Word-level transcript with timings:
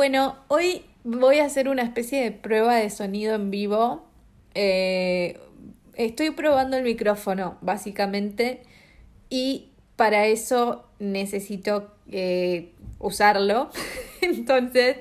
Bueno, 0.00 0.38
hoy 0.48 0.86
voy 1.04 1.40
a 1.40 1.44
hacer 1.44 1.68
una 1.68 1.82
especie 1.82 2.22
de 2.22 2.32
prueba 2.32 2.76
de 2.76 2.88
sonido 2.88 3.34
en 3.34 3.50
vivo. 3.50 4.08
Eh, 4.54 5.38
estoy 5.94 6.30
probando 6.30 6.78
el 6.78 6.84
micrófono, 6.84 7.58
básicamente, 7.60 8.62
y 9.28 9.68
para 9.96 10.24
eso 10.24 10.88
necesito 11.00 11.92
eh, 12.10 12.72
usarlo. 12.98 13.68
Entonces 14.22 14.96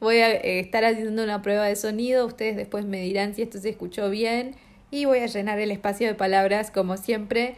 voy 0.00 0.16
a 0.16 0.32
eh, 0.32 0.58
estar 0.58 0.84
haciendo 0.84 1.22
una 1.22 1.42
prueba 1.42 1.66
de 1.66 1.76
sonido. 1.76 2.26
Ustedes 2.26 2.56
después 2.56 2.84
me 2.84 3.02
dirán 3.02 3.36
si 3.36 3.42
esto 3.42 3.60
se 3.60 3.68
escuchó 3.68 4.10
bien. 4.10 4.56
Y 4.90 5.04
voy 5.04 5.20
a 5.20 5.26
llenar 5.26 5.60
el 5.60 5.70
espacio 5.70 6.08
de 6.08 6.16
palabras 6.16 6.72
como 6.72 6.96
siempre 6.96 7.54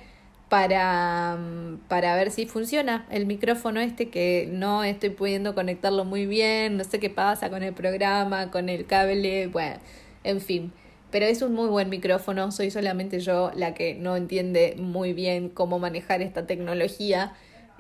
para, 0.53 1.39
mm, 1.39 1.89
para 1.89 2.15
ver 2.15 2.31
si 2.31 2.45
funciona 2.45 3.07
el 3.11 3.25
micrófono 3.25 3.81
este 3.81 4.11
que 4.11 4.47
no 4.53 4.85
estoy 4.85 5.09
pudiendo 5.09 5.55
conectarlo 5.55 6.05
muy 6.05 6.27
bien, 6.27 6.77
no 6.77 6.85
sé 6.85 7.01
qué 7.01 7.09
pasa 7.09 7.49
con 7.49 7.63
el 7.63 7.73
programa, 7.73 8.51
con 8.51 8.69
el 8.69 8.85
cable, 8.85 9.47
bueno, 9.47 9.77
en 10.25 10.43
fin. 10.43 10.71
Pero 11.11 11.25
es 11.25 11.41
un 11.41 11.55
muy 11.55 11.71
buen 11.71 11.89
micrófono, 11.89 12.53
soy 12.53 12.71
solamente 12.71 13.21
yo 13.21 13.51
la 13.55 13.73
que 13.73 13.95
no 13.95 14.15
entiende 14.15 14.77
muy 14.79 15.15
bien 15.15 15.49
cómo 15.49 15.79
manejar 15.79 16.21
esta 16.21 16.47
tecnología. 16.47 17.33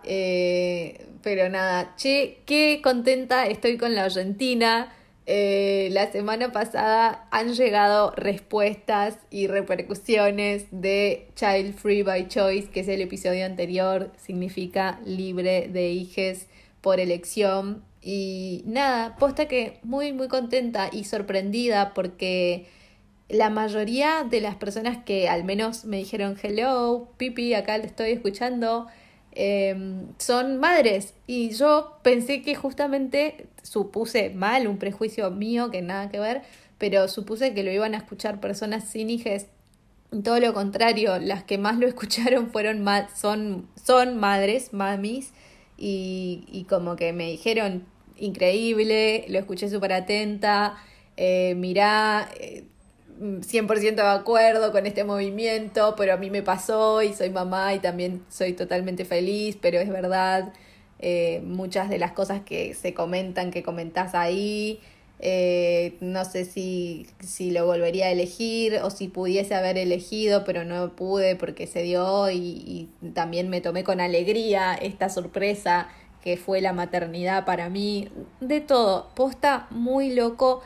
Eh, 0.04 1.09
pero 1.23 1.51
nada, 1.51 1.95
che, 1.96 2.38
qué 2.46 2.80
contenta 2.82 3.48
estoy 3.48 3.77
con 3.77 3.95
la 3.95 4.04
Argentina 4.04 4.91
eh, 5.26 5.88
la 5.92 6.10
semana 6.10 6.50
pasada 6.50 7.26
han 7.30 7.54
llegado 7.54 8.12
respuestas 8.16 9.18
y 9.30 9.46
repercusiones 9.46 10.66
de 10.72 11.28
Child 11.36 11.74
Free 11.74 12.02
by 12.02 12.28
Choice, 12.28 12.68
que 12.70 12.80
es 12.80 12.88
el 12.88 13.00
episodio 13.00 13.46
anterior, 13.46 14.10
significa 14.16 14.98
libre 15.04 15.68
de 15.68 15.90
hijes 15.90 16.48
por 16.80 16.98
elección. 16.98 17.84
Y 18.02 18.62
nada, 18.66 19.14
posta 19.16 19.46
que 19.46 19.79
muy, 19.84 20.12
muy 20.12 20.26
contenta 20.26 20.90
y 20.90 21.04
sorprendida 21.04 21.95
porque 21.95 22.66
la 23.29 23.48
mayoría 23.48 24.24
de 24.29 24.40
las 24.40 24.57
personas 24.57 24.98
que 25.04 25.29
al 25.29 25.45
menos 25.45 25.84
me 25.84 25.98
dijeron 25.98 26.36
hello, 26.42 27.09
Pipi, 27.16 27.54
acá 27.54 27.80
te 27.80 27.86
estoy 27.86 28.10
escuchando, 28.10 28.88
Em, 29.35 30.09
son 30.19 30.59
madres. 30.59 31.15
Y 31.27 31.51
yo 31.51 31.99
pensé 32.02 32.43
que 32.43 32.55
justamente 32.55 33.47
supuse 33.63 34.30
mal, 34.30 34.66
un 34.66 34.79
prejuicio 34.79 35.30
mío 35.30 35.71
que 35.71 35.83
nada 35.83 36.11
que 36.11 36.21
ver, 36.21 36.43
pero 36.79 37.09
supuse 37.09 37.55
que 37.55 37.63
lo 37.63 37.71
iban 37.71 37.95
a 37.95 37.99
escuchar 37.99 38.41
personas 38.41 38.88
sin 38.88 39.10
hijes. 39.10 39.47
Todo 40.25 40.41
lo 40.41 40.53
contrario, 40.53 41.19
las 41.19 41.45
que 41.45 41.59
más 41.59 41.79
lo 41.79 41.87
escucharon 41.88 42.51
fueron 42.51 42.85
son, 43.15 43.69
son 43.83 44.19
madres, 44.19 44.73
mamis, 44.73 45.33
y, 45.79 46.45
y 46.49 46.65
como 46.65 46.97
que 46.97 47.13
me 47.13 47.30
dijeron 47.30 47.87
increíble, 48.16 49.25
lo 49.29 49.38
escuché 49.38 49.69
súper 49.69 49.93
atenta, 49.93 50.77
eh, 51.16 51.55
mirá, 51.57 52.29
eh, 52.38 52.65
100% 53.23 53.95
de 53.95 54.02
acuerdo 54.02 54.73
con 54.73 54.84
este 54.87 55.04
movimiento, 55.04 55.95
pero 55.96 56.15
a 56.15 56.16
mí 56.16 56.28
me 56.30 56.42
pasó 56.42 57.02
y 57.02 57.15
soy 57.15 57.30
mamá 57.30 57.73
y 57.74 57.79
también 57.79 58.24
soy 58.29 58.52
totalmente 58.52 59.04
feliz, 59.04 59.56
pero 59.60 59.79
es 59.79 59.88
verdad, 59.88 60.52
eh, 60.98 61.40
muchas 61.45 61.88
de 61.88 61.98
las 61.98 62.12
cosas 62.12 62.42
que 62.42 62.74
se 62.74 62.95
comentan, 62.95 63.52
que 63.52 63.62
comentás 63.62 64.14
ahí, 64.16 64.81
eh, 65.20 65.97
no 66.00 66.25
sé 66.25 66.44
si, 66.44 67.06
si 67.20 67.53
lo 67.53 67.64
volvería 67.64 68.06
a 68.06 68.10
elegir 68.10 68.81
o 68.82 68.91
si 68.91 69.06
pudiese 69.06 69.54
haber 69.54 69.78
elegido, 69.78 70.42
pero 70.44 70.64
no 70.64 70.97
pude 70.97 71.36
porque 71.36 71.69
se 71.69 71.82
dio 71.82 72.28
y, 72.28 72.36
y 72.38 72.88
también 73.14 73.48
me 73.48 73.60
tomé 73.60 73.84
con 73.84 74.00
alegría 74.00 74.75
esta 74.75 75.09
sorpresa 75.09 75.88
que 76.25 76.36
fue 76.36 76.60
la 76.60 76.72
maternidad 76.72 77.44
para 77.44 77.69
mí, 77.69 78.09
de 78.41 78.60
todo, 78.60 79.10
posta 79.14 79.69
muy 79.70 80.12
loco. 80.14 80.62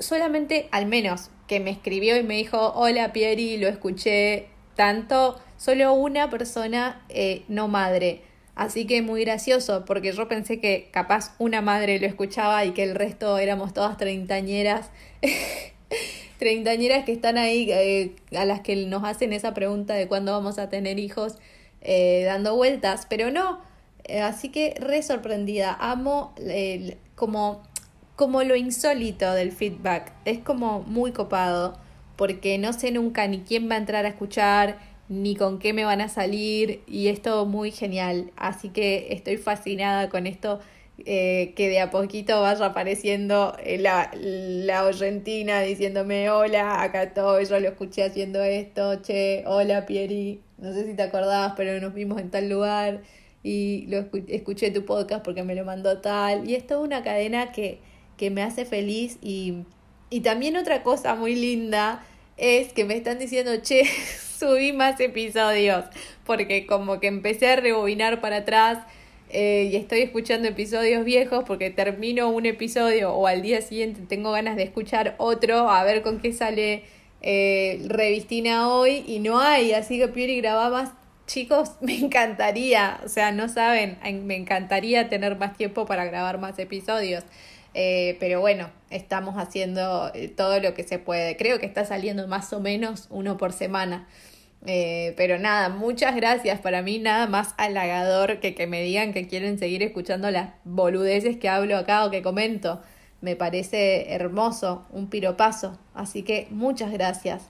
Solamente, 0.00 0.68
al 0.70 0.86
menos, 0.86 1.30
que 1.46 1.60
me 1.60 1.70
escribió 1.70 2.16
y 2.16 2.22
me 2.22 2.36
dijo, 2.36 2.72
hola 2.74 3.12
Pieri, 3.12 3.56
lo 3.58 3.68
escuché 3.68 4.48
tanto, 4.74 5.40
solo 5.56 5.92
una 5.92 6.30
persona 6.30 7.02
eh, 7.08 7.44
no 7.48 7.68
madre. 7.68 8.22
Así 8.54 8.86
que 8.86 9.02
muy 9.02 9.24
gracioso, 9.24 9.84
porque 9.84 10.12
yo 10.12 10.28
pensé 10.28 10.60
que 10.60 10.88
capaz 10.92 11.34
una 11.38 11.60
madre 11.60 11.98
lo 11.98 12.06
escuchaba 12.06 12.64
y 12.64 12.70
que 12.70 12.84
el 12.84 12.94
resto 12.94 13.38
éramos 13.38 13.74
todas 13.74 13.96
treintañeras. 13.96 14.90
treintañeras 16.38 17.04
que 17.04 17.12
están 17.12 17.36
ahí, 17.36 17.70
eh, 17.72 18.14
a 18.36 18.44
las 18.44 18.60
que 18.60 18.76
nos 18.86 19.02
hacen 19.04 19.32
esa 19.32 19.54
pregunta 19.54 19.94
de 19.94 20.06
cuándo 20.06 20.32
vamos 20.32 20.58
a 20.58 20.68
tener 20.68 21.00
hijos, 21.00 21.38
eh, 21.80 22.22
dando 22.26 22.54
vueltas, 22.54 23.06
pero 23.10 23.30
no. 23.30 23.60
así 24.22 24.50
que 24.50 24.74
re 24.78 25.02
sorprendida. 25.02 25.76
Amo 25.80 26.32
como 27.16 27.62
como 28.16 28.42
lo 28.42 28.56
insólito 28.56 29.32
del 29.32 29.52
feedback. 29.52 30.12
Es 30.24 30.38
como 30.38 30.82
muy 30.82 31.12
copado 31.12 31.78
porque 32.16 32.58
no 32.58 32.72
sé 32.72 32.92
nunca 32.92 33.26
ni 33.26 33.40
quién 33.40 33.68
va 33.68 33.74
a 33.74 33.78
entrar 33.78 34.04
a 34.06 34.08
escuchar, 34.08 34.78
ni 35.08 35.36
con 35.36 35.58
qué 35.58 35.72
me 35.72 35.84
van 35.84 36.00
a 36.00 36.08
salir 36.08 36.82
y 36.86 37.08
es 37.08 37.20
todo 37.22 37.46
muy 37.46 37.70
genial. 37.70 38.32
Así 38.36 38.68
que 38.68 39.08
estoy 39.10 39.36
fascinada 39.36 40.08
con 40.08 40.26
esto. 40.26 40.60
Eh, 41.06 41.54
que 41.56 41.68
de 41.68 41.80
a 41.80 41.90
poquito 41.90 42.40
vaya 42.40 42.66
apareciendo 42.66 43.56
eh, 43.64 43.78
la, 43.78 44.12
la 44.14 44.84
oyentina 44.84 45.60
diciéndome 45.60 46.30
hola, 46.30 46.82
acá 46.82 47.02
estoy, 47.02 47.46
yo 47.46 47.58
lo 47.58 47.66
escuché 47.66 48.04
haciendo 48.04 48.40
esto, 48.44 49.02
che, 49.02 49.42
hola 49.44 49.86
Pieri, 49.86 50.40
no 50.58 50.72
sé 50.72 50.86
si 50.86 50.94
te 50.94 51.02
acordabas, 51.02 51.54
pero 51.56 51.80
nos 51.80 51.94
vimos 51.94 52.20
en 52.20 52.30
tal 52.30 52.48
lugar 52.48 53.00
y 53.42 53.86
lo 53.88 54.04
escuché 54.28 54.70
tu 54.70 54.84
podcast 54.84 55.24
porque 55.24 55.42
me 55.42 55.56
lo 55.56 55.64
mandó 55.64 55.98
tal. 56.00 56.48
Y 56.48 56.54
es 56.54 56.66
toda 56.66 56.80
una 56.80 57.02
cadena 57.02 57.50
que, 57.50 57.80
que 58.16 58.30
me 58.30 58.42
hace 58.42 58.64
feliz 58.64 59.18
y, 59.22 59.64
y 60.10 60.20
también 60.20 60.56
otra 60.56 60.82
cosa 60.82 61.14
muy 61.14 61.34
linda 61.34 62.04
es 62.36 62.72
que 62.72 62.84
me 62.84 62.96
están 62.96 63.18
diciendo, 63.18 63.52
che, 63.62 63.84
subí 64.38 64.72
más 64.72 64.98
episodios, 65.00 65.84
porque 66.24 66.66
como 66.66 67.00
que 67.00 67.06
empecé 67.06 67.48
a 67.48 67.56
rebobinar 67.56 68.20
para 68.20 68.38
atrás 68.38 68.78
eh, 69.30 69.70
y 69.72 69.76
estoy 69.76 70.00
escuchando 70.00 70.46
episodios 70.48 71.04
viejos 71.04 71.44
porque 71.44 71.70
termino 71.70 72.28
un 72.28 72.46
episodio 72.46 73.12
o 73.14 73.26
al 73.26 73.42
día 73.42 73.62
siguiente 73.62 74.02
tengo 74.08 74.32
ganas 74.32 74.56
de 74.56 74.64
escuchar 74.64 75.14
otro, 75.18 75.70
a 75.70 75.82
ver 75.82 76.02
con 76.02 76.20
qué 76.20 76.32
sale 76.32 76.84
eh, 77.20 77.84
Revistina 77.88 78.68
hoy 78.68 79.02
y 79.06 79.18
no 79.18 79.40
hay, 79.40 79.72
así 79.72 79.98
que 79.98 80.08
Pieri 80.08 80.36
graba 80.40 80.70
más. 80.70 80.92
Chicos, 81.26 81.72
me 81.80 81.98
encantaría, 81.98 83.00
o 83.04 83.08
sea, 83.08 83.32
no 83.32 83.48
saben, 83.48 83.98
me 84.24 84.36
encantaría 84.36 85.08
tener 85.08 85.36
más 85.36 85.56
tiempo 85.56 85.86
para 85.86 86.04
grabar 86.04 86.38
más 86.38 86.58
episodios. 86.58 87.24
Eh, 87.74 88.16
pero 88.20 88.40
bueno, 88.40 88.70
estamos 88.90 89.36
haciendo 89.36 90.10
eh, 90.14 90.28
todo 90.28 90.60
lo 90.60 90.74
que 90.74 90.84
se 90.84 90.98
puede. 90.98 91.36
Creo 91.36 91.58
que 91.58 91.66
está 91.66 91.84
saliendo 91.84 92.26
más 92.28 92.52
o 92.52 92.60
menos 92.60 93.08
uno 93.10 93.36
por 93.36 93.52
semana. 93.52 94.06
Eh, 94.66 95.12
pero 95.16 95.38
nada, 95.38 95.68
muchas 95.68 96.14
gracias. 96.16 96.60
Para 96.60 96.82
mí 96.82 96.98
nada 96.98 97.26
más 97.26 97.54
halagador 97.58 98.40
que 98.40 98.54
que 98.54 98.66
me 98.66 98.82
digan 98.82 99.12
que 99.12 99.26
quieren 99.26 99.58
seguir 99.58 99.82
escuchando 99.82 100.30
las 100.30 100.50
boludeces 100.64 101.36
que 101.36 101.48
hablo 101.48 101.76
acá 101.76 102.04
o 102.04 102.10
que 102.10 102.22
comento. 102.22 102.80
Me 103.20 103.36
parece 103.36 104.12
hermoso, 104.12 104.86
un 104.90 105.08
piropazo. 105.08 105.78
Así 105.94 106.22
que 106.22 106.46
muchas 106.50 106.92
gracias. 106.92 107.48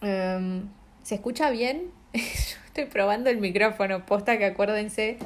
Em, 0.00 0.68
¿Se 1.02 1.16
escucha 1.16 1.50
bien? 1.50 1.90
Estoy 2.12 2.86
probando 2.86 3.30
el 3.30 3.38
micrófono, 3.38 4.06
posta 4.06 4.38
que 4.38 4.44
acuérdense 4.44 5.18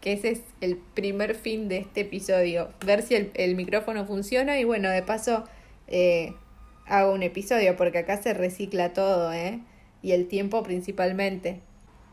que 0.00 0.12
ese 0.12 0.30
es 0.30 0.40
el 0.60 0.76
primer 0.76 1.34
fin 1.34 1.68
de 1.68 1.78
este 1.78 2.02
episodio. 2.02 2.70
Ver 2.84 3.02
si 3.02 3.30
el, 3.34 3.54
micrófono 3.56 4.06
funciona 4.06 4.58
y 4.58 4.64
bueno, 4.64 4.90
de 4.90 5.02
paso 5.02 5.44
eh, 5.88 6.34
hago 6.86 7.12
un 7.12 7.22
episodio 7.22 7.76
porque 7.76 7.98
acá 7.98 8.16
se 8.22 8.34
recicla 8.34 8.92
todo, 8.92 9.32
¿eh? 9.32 9.60
Y 10.02 10.12
el 10.12 10.28
tiempo 10.28 10.62
principalmente. 10.62 11.60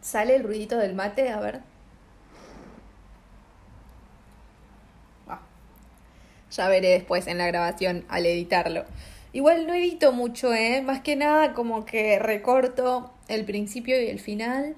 ¿Sale 0.01 0.35
el 0.35 0.43
ruidito 0.43 0.77
del 0.77 0.95
mate? 0.95 1.29
A 1.29 1.39
ver. 1.39 1.61
Ya 6.51 6.69
veré 6.69 6.89
después 6.89 7.27
en 7.27 7.37
la 7.37 7.47
grabación 7.47 8.05
al 8.07 8.25
editarlo. 8.25 8.85
Igual 9.33 9.67
no 9.67 9.73
edito 9.73 10.13
mucho, 10.13 10.53
¿eh? 10.53 10.81
Más 10.81 11.01
que 11.01 11.17
nada 11.17 11.53
como 11.53 11.85
que 11.85 12.17
recorto 12.19 13.11
el 13.27 13.43
principio 13.43 14.01
y 14.01 14.07
el 14.07 14.19
final 14.19 14.75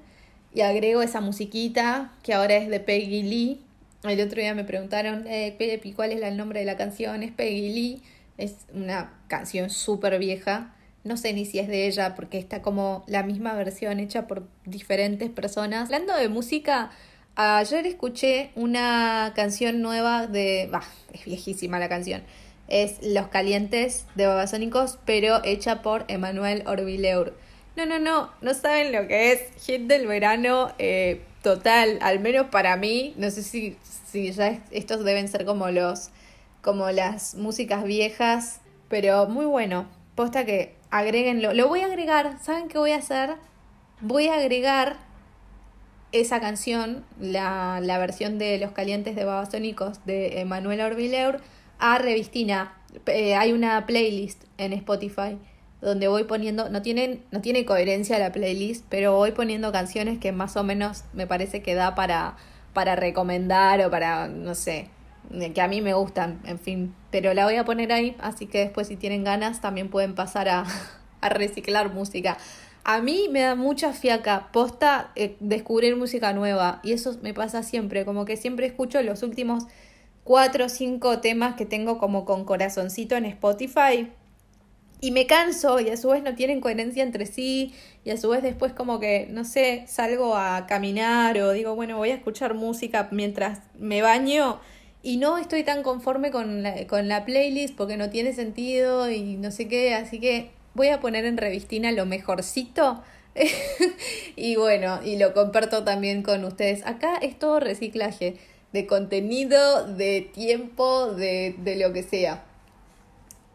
y 0.54 0.62
agrego 0.62 1.02
esa 1.02 1.20
musiquita 1.20 2.12
que 2.22 2.34
ahora 2.34 2.56
es 2.56 2.68
de 2.68 2.80
Peggy 2.80 3.22
Lee. 3.22 3.60
El 4.04 4.20
otro 4.20 4.40
día 4.40 4.54
me 4.54 4.64
preguntaron, 4.64 5.26
eh, 5.26 5.54
Pepe, 5.58 5.92
¿cuál 5.94 6.12
es 6.12 6.22
el 6.22 6.36
nombre 6.36 6.60
de 6.60 6.66
la 6.66 6.76
canción? 6.76 7.22
Es 7.22 7.32
Peggy 7.32 7.68
Lee, 7.70 8.02
es 8.36 8.56
una 8.72 9.12
canción 9.26 9.70
súper 9.70 10.18
vieja. 10.18 10.74
No 11.04 11.16
sé 11.16 11.32
ni 11.32 11.44
si 11.44 11.58
es 11.58 11.68
de 11.68 11.86
ella 11.86 12.14
porque 12.14 12.38
está 12.38 12.62
como 12.62 13.04
la 13.06 13.22
misma 13.22 13.54
versión 13.54 14.00
hecha 14.00 14.26
por 14.26 14.46
diferentes 14.64 15.30
personas. 15.30 15.86
Hablando 15.86 16.14
de 16.14 16.28
música, 16.28 16.90
ayer 17.34 17.86
escuché 17.86 18.50
una 18.54 19.32
canción 19.34 19.80
nueva 19.80 20.26
de... 20.26 20.68
Bah, 20.70 20.84
es 21.12 21.24
viejísima 21.24 21.78
la 21.78 21.88
canción. 21.88 22.22
Es 22.68 22.98
Los 23.02 23.28
Calientes 23.28 24.06
de 24.14 24.26
Babasónicos, 24.26 24.98
pero 25.04 25.40
hecha 25.44 25.82
por 25.82 26.04
Emanuel 26.08 26.62
Orbileur 26.66 27.34
no, 27.78 27.86
no, 27.86 27.98
no, 28.00 28.30
no 28.40 28.54
saben 28.54 28.92
lo 28.92 29.06
que 29.06 29.32
es 29.32 29.64
hit 29.64 29.82
del 29.82 30.08
verano 30.08 30.72
eh, 30.78 31.22
total, 31.42 31.98
al 32.02 32.18
menos 32.18 32.48
para 32.48 32.76
mí, 32.76 33.14
no 33.16 33.30
sé 33.30 33.44
si, 33.44 33.76
si 34.10 34.32
ya 34.32 34.58
estos 34.72 35.04
deben 35.04 35.28
ser 35.28 35.44
como 35.44 35.70
los 35.70 36.10
como 36.60 36.90
las 36.90 37.36
músicas 37.36 37.84
viejas, 37.84 38.60
pero 38.88 39.26
muy 39.28 39.46
bueno. 39.46 39.86
Posta 40.16 40.44
que 40.44 40.74
agréguenlo. 40.90 41.54
Lo 41.54 41.68
voy 41.68 41.80
a 41.80 41.86
agregar, 41.86 42.36
¿saben 42.42 42.66
qué 42.66 42.78
voy 42.78 42.90
a 42.90 42.96
hacer? 42.96 43.36
Voy 44.00 44.26
a 44.26 44.34
agregar 44.34 44.96
esa 46.10 46.40
canción, 46.40 47.04
la, 47.20 47.80
la 47.80 47.98
versión 47.98 48.38
de 48.38 48.58
Los 48.58 48.72
Calientes 48.72 49.14
de 49.14 49.24
Babasónicos 49.24 50.04
de 50.04 50.40
Emanuel 50.40 50.80
Orbileur, 50.80 51.40
a 51.78 51.98
Revistina. 51.98 52.74
Eh, 53.06 53.36
hay 53.36 53.52
una 53.52 53.86
playlist 53.86 54.42
en 54.58 54.72
Spotify 54.72 55.38
donde 55.80 56.08
voy 56.08 56.24
poniendo, 56.24 56.68
no, 56.70 56.82
tienen, 56.82 57.22
no 57.30 57.40
tiene 57.40 57.64
coherencia 57.64 58.18
la 58.18 58.32
playlist, 58.32 58.84
pero 58.88 59.14
voy 59.14 59.32
poniendo 59.32 59.70
canciones 59.72 60.18
que 60.18 60.32
más 60.32 60.56
o 60.56 60.64
menos 60.64 61.04
me 61.12 61.26
parece 61.26 61.62
que 61.62 61.74
da 61.74 61.94
para, 61.94 62.36
para 62.72 62.96
recomendar 62.96 63.80
o 63.84 63.90
para, 63.90 64.28
no 64.28 64.54
sé, 64.54 64.88
que 65.54 65.60
a 65.60 65.68
mí 65.68 65.80
me 65.80 65.94
gustan, 65.94 66.40
en 66.44 66.58
fin, 66.58 66.94
pero 67.10 67.32
la 67.34 67.44
voy 67.44 67.56
a 67.56 67.64
poner 67.64 67.92
ahí, 67.92 68.16
así 68.18 68.46
que 68.46 68.60
después 68.60 68.88
si 68.88 68.96
tienen 68.96 69.24
ganas 69.24 69.60
también 69.60 69.88
pueden 69.88 70.14
pasar 70.14 70.48
a, 70.48 70.64
a 71.20 71.28
reciclar 71.28 71.92
música. 71.92 72.38
A 72.84 73.00
mí 73.02 73.28
me 73.30 73.42
da 73.42 73.54
mucha 73.54 73.92
fiaca, 73.92 74.48
posta, 74.50 75.12
eh, 75.14 75.36
descubrir 75.40 75.94
música 75.96 76.32
nueva, 76.32 76.80
y 76.82 76.92
eso 76.92 77.16
me 77.22 77.34
pasa 77.34 77.62
siempre, 77.62 78.04
como 78.04 78.24
que 78.24 78.36
siempre 78.36 78.66
escucho 78.66 79.00
los 79.02 79.22
últimos 79.22 79.64
cuatro 80.24 80.66
o 80.66 80.68
cinco 80.68 81.20
temas 81.20 81.54
que 81.54 81.66
tengo 81.66 81.98
como 81.98 82.24
con 82.24 82.44
corazoncito 82.44 83.16
en 83.16 83.26
Spotify 83.26 84.10
y 85.00 85.10
me 85.12 85.26
canso 85.26 85.80
y 85.80 85.90
a 85.90 85.96
su 85.96 86.08
vez 86.08 86.22
no 86.22 86.34
tienen 86.34 86.60
coherencia 86.60 87.02
entre 87.02 87.26
sí 87.26 87.74
y 88.04 88.10
a 88.10 88.16
su 88.16 88.28
vez 88.30 88.42
después 88.42 88.72
como 88.72 88.98
que, 88.98 89.28
no 89.30 89.44
sé, 89.44 89.84
salgo 89.86 90.36
a 90.36 90.66
caminar 90.66 91.38
o 91.38 91.52
digo, 91.52 91.74
bueno, 91.74 91.96
voy 91.96 92.10
a 92.10 92.14
escuchar 92.14 92.54
música 92.54 93.08
mientras 93.12 93.60
me 93.78 94.02
baño 94.02 94.60
y 95.02 95.16
no 95.18 95.38
estoy 95.38 95.62
tan 95.62 95.82
conforme 95.82 96.30
con 96.30 96.62
la, 96.62 96.86
con 96.86 97.08
la 97.08 97.24
playlist 97.24 97.76
porque 97.76 97.96
no 97.96 98.10
tiene 98.10 98.32
sentido 98.32 99.10
y 99.10 99.36
no 99.36 99.50
sé 99.50 99.68
qué, 99.68 99.94
así 99.94 100.18
que 100.18 100.50
voy 100.74 100.88
a 100.88 101.00
poner 101.00 101.24
en 101.24 101.36
revistina 101.36 101.92
lo 101.92 102.06
mejorcito. 102.06 103.02
y 104.36 104.56
bueno, 104.56 105.00
y 105.04 105.16
lo 105.16 105.32
comparto 105.32 105.84
también 105.84 106.22
con 106.22 106.44
ustedes. 106.44 106.84
Acá 106.86 107.16
es 107.22 107.38
todo 107.38 107.60
reciclaje 107.60 108.36
de 108.72 108.86
contenido, 108.86 109.86
de 109.86 110.28
tiempo, 110.34 111.12
de, 111.12 111.54
de 111.58 111.76
lo 111.76 111.92
que 111.92 112.02
sea. 112.02 112.44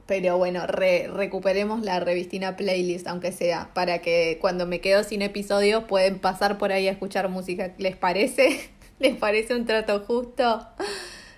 Pero 0.06 0.38
bueno, 0.38 0.68
recuperemos 0.68 1.82
la 1.82 2.00
revistina 2.00 2.58
playlist, 2.58 3.08
aunque 3.08 3.32
sea, 3.32 3.70
para 3.74 4.00
que 4.00 4.38
cuando 4.42 4.66
me 4.66 4.82
quedo 4.82 5.04
sin 5.04 5.22
episodios 5.22 5.86
pueden 5.86 6.20
pasar 6.20 6.58
por 6.58 6.72
ahí 6.74 6.88
a 6.88 6.92
escuchar 6.92 7.30
música. 7.30 7.74
¿Les 7.78 7.96
parece? 7.96 8.70
¿Les 9.00 9.16
parece 9.16 9.56
un 9.56 9.66
trato 9.66 10.02
justo? 10.02 10.68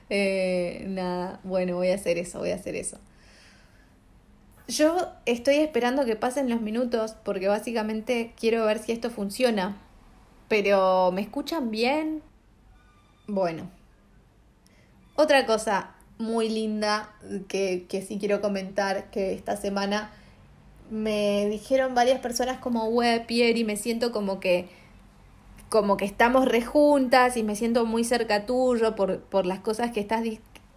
Eh, 0.09 0.83
nada, 0.87 1.39
bueno, 1.43 1.75
voy 1.75 1.89
a 1.89 1.95
hacer 1.95 2.17
eso, 2.17 2.39
voy 2.39 2.51
a 2.51 2.55
hacer 2.55 2.75
eso. 2.75 2.97
Yo 4.67 5.13
estoy 5.27 5.57
esperando 5.57 6.05
que 6.05 6.15
pasen 6.15 6.49
los 6.49 6.61
minutos 6.61 7.15
porque 7.23 7.47
básicamente 7.47 8.33
quiero 8.35 8.65
ver 8.65 8.79
si 8.79 8.91
esto 8.91 9.11
funciona. 9.11 9.77
Pero, 10.47 11.11
¿me 11.11 11.21
escuchan 11.21 11.69
bien? 11.69 12.23
Bueno. 13.27 13.69
Otra 15.15 15.45
cosa, 15.45 15.94
muy 16.17 16.49
linda 16.49 17.09
que, 17.47 17.85
que 17.89 18.01
sí 18.01 18.17
quiero 18.19 18.41
comentar 18.41 19.09
que 19.11 19.33
esta 19.33 19.57
semana 19.57 20.11
me 20.89 21.47
dijeron 21.49 21.95
varias 21.95 22.19
personas 22.19 22.59
como 22.59 22.87
web 22.87 23.25
Pierre 23.25 23.59
y 23.59 23.63
me 23.63 23.75
siento 23.75 24.11
como 24.11 24.39
que 24.39 24.69
como 25.69 25.97
que 25.97 26.05
estamos 26.05 26.45
rejuntas 26.45 27.37
y 27.37 27.43
me 27.43 27.55
siento 27.55 27.85
muy 27.85 28.03
cerca 28.03 28.45
tuyo 28.45 28.95
por, 28.95 29.21
por 29.21 29.45
las 29.45 29.59
cosas 29.59 29.91
que 29.91 29.99
estás 29.99 30.23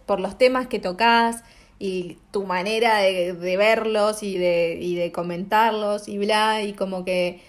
por 0.05 0.19
los 0.19 0.37
temas 0.37 0.67
que 0.67 0.79
tocas 0.79 1.43
y 1.77 2.17
tu 2.31 2.45
manera 2.45 2.97
de, 2.97 3.33
de 3.33 3.57
verlos 3.57 4.23
y 4.23 4.37
de, 4.37 4.77
y 4.81 4.95
de 4.95 5.11
comentarlos 5.11 6.07
y 6.07 6.17
bla 6.17 6.63
y 6.63 6.73
como 6.73 7.05
que 7.05 7.41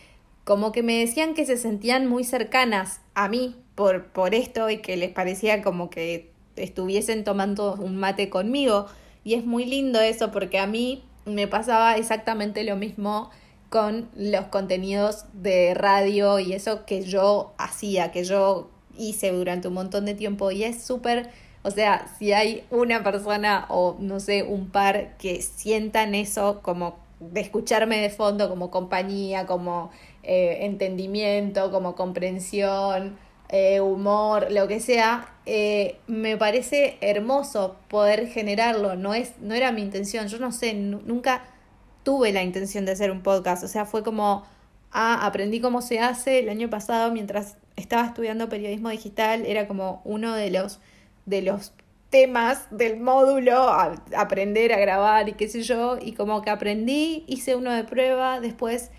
como 0.45 0.73
que 0.73 0.83
me 0.83 0.99
decían 0.99 1.35
que 1.35 1.47
se 1.47 1.57
sentían 1.57 2.07
muy 2.07 2.25
cercanas 2.25 3.01
a 3.15 3.29
mí 3.29 3.57
por, 3.75 4.07
por 4.07 4.35
esto 4.35 4.69
y 4.71 4.79
que 4.79 4.97
les 4.97 5.11
parecía 5.11 5.63
como 5.63 5.91
que 5.91 6.31
estuviesen 6.57 7.25
tomando 7.25 7.75
un 7.75 7.97
mate 7.97 8.31
conmigo. 8.31 8.87
Y 9.25 9.35
es 9.35 9.45
muy 9.45 9.65
lindo 9.65 10.01
eso 10.01 10.31
porque 10.31 10.59
a 10.59 10.67
mí 10.67 11.03
me 11.25 11.47
pasaba 11.47 11.97
exactamente 11.97 12.65
lo 12.65 12.77
mismo 12.77 13.31
con 13.69 14.09
los 14.17 14.47
contenidos 14.47 15.27
de 15.33 15.75
radio 15.75 16.39
y 16.41 16.53
eso 16.53 16.85
que 16.87 17.03
yo 17.03 17.55
hacía, 17.57 18.11
que 18.11 18.25
yo 18.25 18.69
hice 18.99 19.31
durante 19.31 19.69
un 19.69 19.75
montón 19.75 20.05
de 20.07 20.15
tiempo 20.15 20.51
y 20.51 20.65
es 20.65 20.83
súper, 20.83 21.31
o 21.63 21.71
sea, 21.71 22.07
si 22.19 22.33
hay 22.33 22.65
una 22.71 23.05
persona 23.05 23.67
o 23.69 23.97
no 24.01 24.19
sé, 24.19 24.43
un 24.43 24.71
par 24.71 25.17
que 25.19 25.41
sientan 25.41 26.15
eso 26.15 26.61
como 26.63 26.99
de 27.21 27.41
escucharme 27.43 27.99
de 27.99 28.11
fondo 28.11 28.49
como 28.49 28.71
compañía, 28.71 29.47
como 29.47 29.91
eh, 30.23 30.59
entendimiento, 30.63 31.71
como 31.71 31.95
comprensión, 31.95 33.19
eh, 33.53 33.81
humor, 33.81 34.47
lo 34.51 34.69
que 34.69 34.79
sea, 34.79 35.29
eh, 35.45 35.99
me 36.07 36.37
parece 36.37 36.99
hermoso 37.01 37.77
poder 37.89 38.29
generarlo. 38.29 38.95
No, 38.95 39.13
es, 39.13 39.33
no 39.41 39.55
era 39.55 39.73
mi 39.73 39.83
intención, 39.83 40.29
yo 40.29 40.39
no 40.39 40.53
sé, 40.53 40.73
nunca 40.75 41.43
tuve 42.05 42.33
la 42.33 42.45
intención 42.45 42.85
de 42.85 42.93
hacer 42.93 43.11
un 43.11 43.23
podcast. 43.23 43.65
O 43.65 43.69
sea, 43.69 43.87
fue 43.87 44.05
como, 44.05 44.45
ah, 44.93 45.27
aprendí 45.27 45.61
cómo 45.61 45.83
se 45.83 45.99
hace 45.99 46.39
el 46.39 46.49
año 46.49 46.71
pasado 46.71 47.13
mientras 47.13 47.57
estaba 47.75 48.07
estudiando 48.07 48.49
periodismo 48.49 48.89
digital, 48.91 49.45
era 49.45 49.67
como 49.67 50.01
uno 50.05 50.35
de 50.35 50.51
los, 50.51 50.79
de 51.27 51.43
los 51.43 51.73
temas 52.11 52.67
del 52.71 53.01
módulo, 53.01 53.69
aprender 54.17 54.73
a 54.73 54.79
grabar 54.79 55.29
y 55.29 55.33
qué 55.33 55.49
sé 55.49 55.63
yo, 55.63 55.99
y 56.01 56.13
como 56.13 56.43
que 56.43 56.51
aprendí, 56.51 57.25
hice 57.27 57.57
uno 57.57 57.73
de 57.73 57.85
prueba, 57.85 58.41
después 58.41 58.91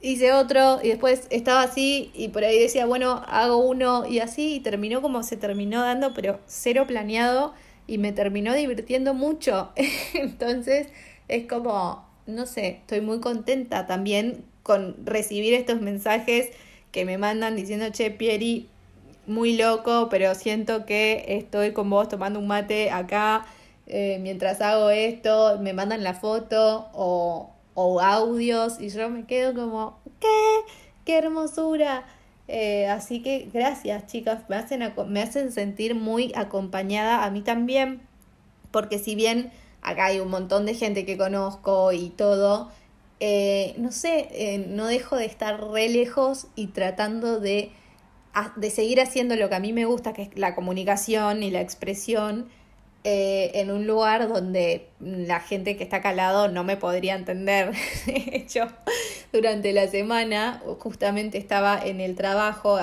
hice 0.00 0.32
otro 0.32 0.80
y 0.82 0.88
después 0.88 1.26
estaba 1.30 1.62
así 1.62 2.10
y 2.14 2.28
por 2.28 2.44
ahí 2.44 2.58
decía, 2.58 2.86
bueno, 2.86 3.22
hago 3.26 3.58
uno 3.58 4.06
y 4.06 4.20
así 4.20 4.54
y 4.56 4.60
terminó 4.60 5.02
como 5.02 5.22
se 5.22 5.36
terminó 5.36 5.82
dando, 5.82 6.14
pero 6.14 6.40
cero 6.46 6.84
planeado 6.86 7.54
y 7.86 7.98
me 7.98 8.12
terminó 8.12 8.54
divirtiendo 8.54 9.14
mucho. 9.14 9.72
Entonces 10.14 10.88
es 11.28 11.46
como, 11.46 12.06
no 12.26 12.46
sé, 12.46 12.68
estoy 12.68 13.00
muy 13.00 13.20
contenta 13.20 13.86
también 13.86 14.44
con 14.62 14.96
recibir 15.04 15.54
estos 15.54 15.80
mensajes 15.80 16.50
que 16.92 17.04
me 17.04 17.18
mandan 17.18 17.56
diciendo, 17.56 17.86
che, 17.90 18.10
Pieri, 18.10 18.68
muy 19.26 19.56
loco, 19.56 20.08
pero 20.10 20.34
siento 20.34 20.86
que 20.86 21.24
estoy 21.28 21.72
con 21.72 21.88
vos 21.90 22.08
tomando 22.08 22.38
un 22.38 22.46
mate 22.46 22.90
acá 22.90 23.46
eh, 23.92 24.18
mientras 24.20 24.60
hago 24.60 24.90
esto, 24.90 25.58
me 25.60 25.72
mandan 25.72 26.04
la 26.04 26.14
foto 26.14 26.88
o, 26.92 27.50
o 27.82 28.00
audios 28.00 28.80
y 28.80 28.90
yo 28.90 29.08
me 29.08 29.24
quedo 29.24 29.54
como, 29.54 29.98
¿qué? 30.20 30.72
¡Qué 31.04 31.18
hermosura! 31.18 32.04
Eh, 32.48 32.88
así 32.88 33.22
que 33.22 33.48
gracias 33.52 34.06
chicas, 34.06 34.42
me 34.48 34.56
hacen, 34.56 34.92
me 35.08 35.22
hacen 35.22 35.52
sentir 35.52 35.94
muy 35.94 36.32
acompañada 36.34 37.24
a 37.24 37.30
mí 37.30 37.42
también, 37.42 38.00
porque 38.70 38.98
si 38.98 39.14
bien 39.14 39.52
acá 39.82 40.06
hay 40.06 40.20
un 40.20 40.28
montón 40.28 40.66
de 40.66 40.74
gente 40.74 41.06
que 41.06 41.16
conozco 41.16 41.92
y 41.92 42.10
todo, 42.10 42.70
eh, 43.20 43.74
no 43.78 43.92
sé, 43.92 44.28
eh, 44.32 44.58
no 44.68 44.86
dejo 44.86 45.16
de 45.16 45.26
estar 45.26 45.62
re 45.70 45.88
lejos 45.88 46.48
y 46.56 46.68
tratando 46.68 47.40
de, 47.40 47.70
de 48.56 48.70
seguir 48.70 49.00
haciendo 49.00 49.36
lo 49.36 49.48
que 49.48 49.54
a 49.54 49.60
mí 49.60 49.72
me 49.72 49.84
gusta, 49.84 50.12
que 50.12 50.22
es 50.22 50.36
la 50.36 50.54
comunicación 50.54 51.42
y 51.42 51.50
la 51.50 51.60
expresión, 51.60 52.48
eh, 53.04 53.52
en 53.54 53.70
un 53.70 53.86
lugar 53.86 54.28
donde 54.28 54.88
la 55.00 55.40
gente 55.40 55.76
que 55.76 55.84
está 55.84 55.96
acá 55.96 56.10
al 56.10 56.16
lado 56.16 56.48
no 56.48 56.64
me 56.64 56.76
podría 56.76 57.14
entender. 57.14 57.72
De 58.06 58.30
hecho, 58.32 58.68
durante 59.32 59.72
la 59.72 59.88
semana 59.88 60.62
justamente 60.78 61.38
estaba 61.38 61.80
en 61.82 62.00
el 62.00 62.14
trabajo 62.14 62.78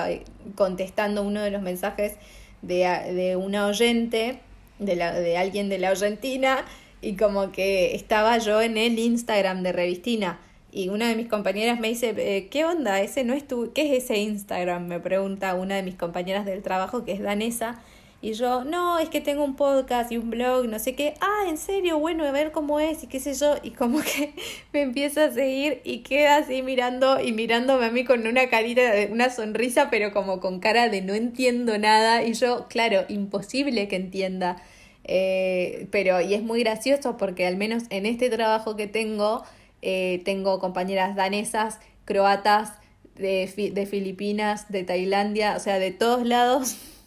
contestando 0.56 1.22
uno 1.22 1.42
de 1.42 1.50
los 1.50 1.62
mensajes 1.62 2.16
de, 2.62 2.78
de 3.14 3.36
una 3.36 3.66
oyente, 3.66 4.40
de, 4.78 4.96
la, 4.96 5.12
de 5.12 5.36
alguien 5.36 5.68
de 5.68 5.78
la 5.78 5.90
Argentina, 5.90 6.64
y 7.00 7.16
como 7.16 7.52
que 7.52 7.94
estaba 7.94 8.38
yo 8.38 8.60
en 8.60 8.76
el 8.76 8.98
Instagram 8.98 9.62
de 9.62 9.72
Revistina. 9.72 10.40
Y 10.70 10.88
una 10.90 11.08
de 11.08 11.16
mis 11.16 11.28
compañeras 11.28 11.80
me 11.80 11.88
dice, 11.88 12.14
eh, 12.16 12.48
¿qué 12.48 12.64
onda? 12.64 13.00
¿Ese 13.00 13.24
no 13.24 13.34
es 13.34 13.46
tu, 13.46 13.72
¿Qué 13.72 13.96
es 13.96 14.04
ese 14.04 14.18
Instagram? 14.18 14.86
Me 14.86 15.00
pregunta 15.00 15.54
una 15.54 15.76
de 15.76 15.82
mis 15.82 15.94
compañeras 15.94 16.44
del 16.44 16.62
trabajo 16.62 17.04
que 17.04 17.12
es 17.12 17.22
danesa. 17.22 17.80
Y 18.20 18.32
yo, 18.32 18.64
no, 18.64 18.98
es 18.98 19.10
que 19.10 19.20
tengo 19.20 19.44
un 19.44 19.54
podcast 19.54 20.10
y 20.10 20.16
un 20.16 20.30
blog, 20.30 20.66
no 20.66 20.80
sé 20.80 20.96
qué. 20.96 21.14
Ah, 21.20 21.44
en 21.48 21.56
serio, 21.56 22.00
bueno, 22.00 22.24
a 22.24 22.32
ver 22.32 22.50
cómo 22.50 22.80
es 22.80 23.04
y 23.04 23.06
qué 23.06 23.20
sé 23.20 23.34
yo. 23.34 23.56
Y 23.62 23.70
como 23.70 24.00
que 24.00 24.34
me 24.72 24.82
empieza 24.82 25.26
a 25.26 25.30
seguir 25.30 25.80
y 25.84 25.98
queda 26.00 26.38
así 26.38 26.62
mirando 26.62 27.20
y 27.20 27.32
mirándome 27.32 27.86
a 27.86 27.90
mí 27.92 28.04
con 28.04 28.26
una 28.26 28.48
carita, 28.48 28.82
una 29.10 29.30
sonrisa, 29.30 29.88
pero 29.88 30.12
como 30.12 30.40
con 30.40 30.58
cara 30.58 30.88
de 30.88 31.00
no 31.00 31.14
entiendo 31.14 31.78
nada. 31.78 32.24
Y 32.24 32.32
yo, 32.34 32.66
claro, 32.68 33.04
imposible 33.08 33.86
que 33.86 33.96
entienda. 33.96 34.60
Eh, 35.04 35.86
pero, 35.92 36.20
y 36.20 36.34
es 36.34 36.42
muy 36.42 36.60
gracioso 36.64 37.16
porque 37.16 37.46
al 37.46 37.56
menos 37.56 37.84
en 37.90 38.04
este 38.04 38.30
trabajo 38.30 38.74
que 38.74 38.88
tengo, 38.88 39.44
eh, 39.80 40.22
tengo 40.24 40.58
compañeras 40.58 41.14
danesas, 41.14 41.78
croatas, 42.04 42.72
de, 43.14 43.72
de 43.74 43.86
Filipinas, 43.86 44.70
de 44.70 44.84
Tailandia, 44.84 45.56
o 45.56 45.60
sea, 45.60 45.78
de 45.78 45.90
todos 45.92 46.26
lados 46.26 46.76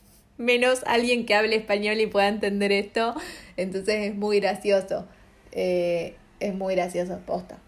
menos 0.41 0.83
alguien 0.85 1.25
que 1.25 1.35
hable 1.35 1.55
español 1.55 1.99
y 1.99 2.07
pueda 2.07 2.27
entender 2.27 2.71
esto. 2.71 3.15
Entonces 3.57 4.09
es 4.09 4.15
muy 4.15 4.39
gracioso. 4.39 5.05
Eh, 5.51 6.15
es 6.39 6.53
muy 6.53 6.75
gracioso, 6.75 7.19
posta. 7.25 7.59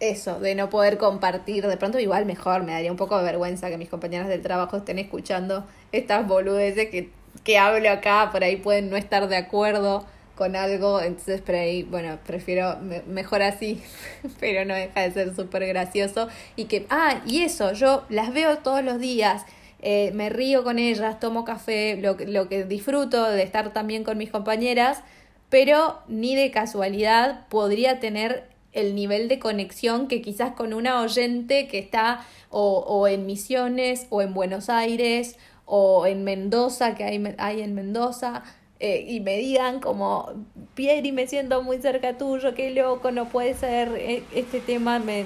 Eso, 0.00 0.40
de 0.40 0.54
no 0.54 0.70
poder 0.70 0.98
compartir, 0.98 1.66
de 1.66 1.76
pronto 1.76 1.98
igual 1.98 2.26
mejor, 2.26 2.62
me 2.64 2.72
daría 2.72 2.90
un 2.90 2.96
poco 2.96 3.16
de 3.16 3.24
vergüenza 3.24 3.70
que 3.70 3.78
mis 3.78 3.88
compañeras 3.88 4.28
del 4.28 4.42
trabajo 4.42 4.76
estén 4.76 4.98
escuchando 4.98 5.66
estas 5.92 6.26
boludeces 6.26 6.90
que, 6.90 7.10
que 7.42 7.58
hablo 7.58 7.90
acá, 7.90 8.28
por 8.30 8.44
ahí 8.44 8.56
pueden 8.56 8.90
no 8.90 8.96
estar 8.96 9.28
de 9.28 9.36
acuerdo 9.36 10.04
con 10.34 10.56
algo, 10.56 11.00
entonces 11.00 11.40
por 11.40 11.54
ahí, 11.54 11.84
bueno, 11.84 12.18
prefiero 12.26 12.76
mejor 13.06 13.42
así, 13.42 13.82
pero 14.40 14.64
no 14.64 14.74
deja 14.74 15.02
de 15.02 15.12
ser 15.12 15.34
súper 15.34 15.66
gracioso. 15.66 16.28
Y 16.56 16.64
que, 16.64 16.86
ah, 16.90 17.22
y 17.24 17.42
eso, 17.42 17.72
yo 17.72 18.04
las 18.08 18.32
veo 18.34 18.58
todos 18.58 18.84
los 18.84 18.98
días, 18.98 19.44
eh, 19.84 20.10
me 20.14 20.30
río 20.30 20.64
con 20.64 20.78
ellas, 20.78 21.20
tomo 21.20 21.44
café, 21.44 21.96
lo, 21.96 22.16
lo 22.26 22.48
que 22.48 22.64
disfruto 22.64 23.22
de 23.24 23.42
estar 23.42 23.72
también 23.72 24.02
con 24.02 24.18
mis 24.18 24.30
compañeras, 24.30 25.02
pero 25.50 26.00
ni 26.08 26.34
de 26.34 26.50
casualidad 26.50 27.46
podría 27.48 28.00
tener 28.00 28.48
el 28.72 28.94
nivel 28.94 29.28
de 29.28 29.38
conexión 29.38 30.08
que 30.08 30.20
quizás 30.22 30.54
con 30.54 30.74
una 30.74 31.00
oyente 31.00 31.68
que 31.68 31.78
está 31.78 32.24
o, 32.50 32.78
o 32.78 33.06
en 33.06 33.26
Misiones 33.26 34.06
o 34.10 34.22
en 34.22 34.34
Buenos 34.34 34.68
Aires 34.68 35.38
o 35.66 36.06
en 36.06 36.24
Mendoza, 36.24 36.94
que 36.94 37.04
hay, 37.04 37.34
hay 37.38 37.60
en 37.60 37.74
Mendoza, 37.74 38.42
eh, 38.80 39.04
y 39.08 39.20
me 39.20 39.36
digan 39.36 39.80
como, 39.80 40.32
Pieri, 40.74 41.12
me 41.12 41.26
siento 41.26 41.62
muy 41.62 41.78
cerca 41.80 42.18
tuyo, 42.18 42.54
qué 42.54 42.70
loco, 42.70 43.12
no 43.12 43.28
puede 43.28 43.54
ser, 43.54 43.94
e, 43.96 44.24
este 44.34 44.60
tema 44.60 44.98
me, 44.98 45.24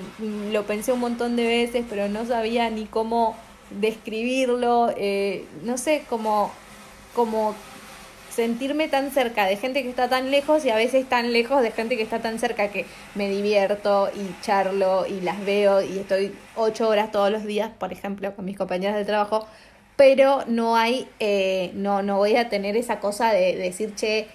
lo 0.52 0.64
pensé 0.64 0.92
un 0.92 1.00
montón 1.00 1.34
de 1.34 1.44
veces, 1.46 1.84
pero 1.88 2.08
no 2.08 2.26
sabía 2.26 2.70
ni 2.70 2.84
cómo 2.84 3.36
describirlo, 3.70 4.92
eh, 4.96 5.44
no 5.62 5.78
sé, 5.78 6.04
como, 6.08 6.50
como 7.14 7.54
sentirme 8.38 8.87
tan 8.87 9.10
cerca 9.10 9.46
de 9.46 9.56
gente 9.56 9.82
que 9.82 9.88
está 9.88 10.08
tan 10.08 10.30
lejos 10.30 10.64
y 10.64 10.70
a 10.70 10.76
veces 10.76 11.08
tan 11.08 11.32
lejos 11.32 11.60
de 11.60 11.72
gente 11.72 11.96
que 11.96 12.04
está 12.04 12.20
tan 12.20 12.38
cerca 12.38 12.68
que 12.68 12.87
me 13.16 13.28
divierto 13.28 14.10
y 14.14 14.42
charlo 14.42 15.06
y 15.06 15.20
las 15.22 15.44
veo 15.44 15.82
y 15.82 15.98
estoy 15.98 16.32
ocho 16.54 16.88
horas 16.88 17.10
todos 17.10 17.32
los 17.32 17.44
días, 17.44 17.72
por 17.78 17.92
ejemplo, 17.92 18.32
con 18.37 18.44
mis 18.44 18.56
compañeras 18.56 18.96
de 18.96 19.04
trabajo, 19.04 19.48
pero 19.96 20.44
no 20.46 20.76
hay, 20.76 21.08
eh, 21.18 21.72
no, 21.75 22.02
no 22.02 22.18
voy 22.18 22.37
a 22.37 22.48
tener 22.48 22.76
esa 22.76 23.00
cosa 23.00 23.32
de, 23.32 23.56
decir, 23.56 23.96
che, 23.96 24.28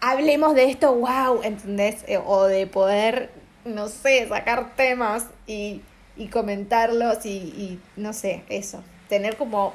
hablemos 0.00 0.54
de 0.54 0.70
esto, 0.70 0.94
wow, 0.94 1.42
¿entendés? 1.42 2.04
Eh, 2.06 2.20
o 2.24 2.44
de 2.44 2.68
poder, 2.68 3.30
no 3.64 3.88
sé, 3.88 4.28
sacar 4.28 4.76
temas 4.76 5.26
y, 5.48 5.80
y 6.16 6.28
comentarlos 6.28 7.24
y, 7.26 7.30
y, 7.30 7.80
no 7.96 8.12
sé, 8.12 8.44
eso, 8.48 8.82
tener 9.08 9.36
como 9.36 9.74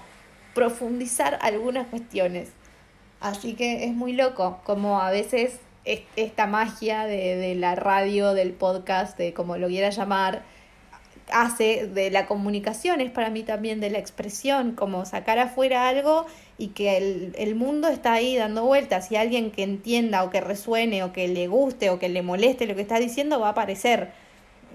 profundizar 0.53 1.39
algunas 1.41 1.87
cuestiones. 1.87 2.49
Así 3.19 3.53
que 3.53 3.85
es 3.85 3.93
muy 3.93 4.13
loco, 4.13 4.59
como 4.63 4.99
a 5.01 5.11
veces 5.11 5.59
esta 5.83 6.47
magia 6.47 7.05
de, 7.05 7.35
de 7.35 7.55
la 7.55 7.75
radio, 7.75 8.33
del 8.33 8.53
podcast, 8.53 9.17
de 9.17 9.33
como 9.33 9.57
lo 9.57 9.67
quiera 9.67 9.89
llamar, 9.89 10.43
hace 11.31 11.87
de 11.87 12.11
la 12.11 12.25
comunicación, 12.25 13.01
es 13.01 13.11
para 13.11 13.29
mí 13.29 13.43
también 13.43 13.79
de 13.79 13.89
la 13.89 13.99
expresión, 13.99 14.73
como 14.73 15.05
sacar 15.05 15.39
afuera 15.39 15.87
algo 15.87 16.25
y 16.57 16.69
que 16.69 16.97
el, 16.97 17.35
el, 17.37 17.55
mundo 17.55 17.87
está 17.87 18.13
ahí 18.13 18.35
dando 18.35 18.65
vueltas 18.65 19.11
y 19.11 19.15
alguien 19.15 19.51
que 19.51 19.63
entienda 19.63 20.23
o 20.23 20.29
que 20.29 20.41
resuene 20.41 21.03
o 21.03 21.13
que 21.13 21.27
le 21.27 21.47
guste 21.47 21.89
o 21.89 21.99
que 21.99 22.09
le 22.09 22.21
moleste 22.21 22.67
lo 22.67 22.75
que 22.75 22.81
está 22.81 22.99
diciendo 22.99 23.39
va 23.39 23.47
a 23.47 23.51
aparecer. 23.51 24.11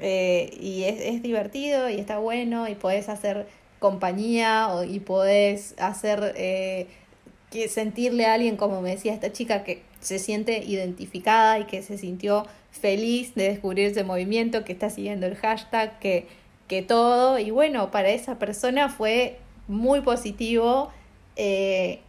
Eh, 0.00 0.56
y 0.60 0.84
es, 0.84 1.00
es, 1.00 1.22
divertido 1.22 1.88
y 1.88 1.94
está 1.94 2.18
bueno 2.18 2.68
y 2.68 2.74
podés 2.74 3.08
hacer 3.08 3.46
compañía 3.78 4.68
o, 4.68 4.84
y 4.84 5.00
podés 5.00 5.74
hacer 5.78 6.34
eh, 6.36 6.86
que 7.50 7.68
sentirle 7.68 8.26
a 8.26 8.34
alguien, 8.34 8.56
como 8.56 8.82
me 8.82 8.90
decía 8.90 9.14
esta 9.14 9.32
chica, 9.32 9.64
que 9.64 9.82
se 10.00 10.18
siente 10.18 10.58
identificada 10.64 11.58
y 11.58 11.64
que 11.64 11.82
se 11.82 11.96
sintió 11.98 12.46
feliz 12.70 13.34
de 13.34 13.50
descubrir 13.50 13.86
ese 13.86 14.04
movimiento, 14.04 14.64
que 14.64 14.72
está 14.72 14.90
siguiendo 14.90 15.26
el 15.26 15.36
hashtag, 15.36 15.98
que 15.98 16.26
que 16.68 16.82
todo. 16.82 17.38
Y 17.38 17.50
bueno, 17.50 17.90
para 17.90 18.08
esa 18.10 18.38
persona 18.38 18.88
fue 18.88 19.38
muy 19.68 20.00
positivo 20.00 20.90
eh, 21.36 22.00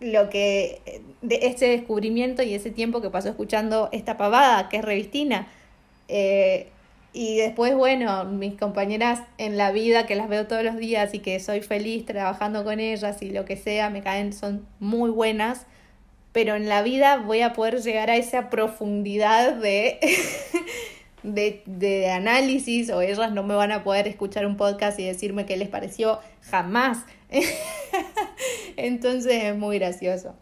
lo 0.00 0.30
que 0.30 0.80
de 1.22 1.40
ese 1.42 1.68
descubrimiento 1.68 2.42
y 2.42 2.54
ese 2.54 2.70
tiempo 2.70 3.00
que 3.00 3.10
pasó 3.10 3.28
escuchando 3.28 3.88
esta 3.92 4.16
pavada, 4.16 4.68
que 4.68 4.78
es 4.78 4.84
Revistina. 4.84 5.48
Y 7.20 7.34
después, 7.34 7.74
bueno, 7.74 8.24
mis 8.26 8.54
compañeras 8.56 9.22
en 9.38 9.56
la 9.56 9.72
vida 9.72 10.06
que 10.06 10.14
las 10.14 10.28
veo 10.28 10.46
todos 10.46 10.62
los 10.62 10.76
días 10.76 11.12
y 11.14 11.18
que 11.18 11.40
soy 11.40 11.62
feliz 11.62 12.06
trabajando 12.06 12.62
con 12.62 12.78
ellas 12.78 13.20
y 13.22 13.30
lo 13.30 13.44
que 13.44 13.56
sea, 13.56 13.90
me 13.90 14.02
caen, 14.02 14.32
son 14.32 14.64
muy 14.78 15.10
buenas. 15.10 15.66
Pero 16.30 16.54
en 16.54 16.68
la 16.68 16.80
vida 16.82 17.16
voy 17.16 17.40
a 17.40 17.54
poder 17.54 17.82
llegar 17.82 18.08
a 18.08 18.14
esa 18.14 18.50
profundidad 18.50 19.54
de 19.54 19.98
de, 21.24 21.64
de, 21.66 22.08
análisis 22.08 22.88
o 22.90 23.02
ellas 23.02 23.32
no 23.32 23.42
me 23.42 23.56
van 23.56 23.72
a 23.72 23.82
poder 23.82 24.06
escuchar 24.06 24.46
un 24.46 24.56
podcast 24.56 24.96
y 25.00 25.04
decirme 25.04 25.44
qué 25.44 25.56
les 25.56 25.68
pareció 25.68 26.20
jamás. 26.42 26.98
Entonces 28.76 29.42
es 29.42 29.56
muy 29.56 29.80
gracioso. 29.80 30.36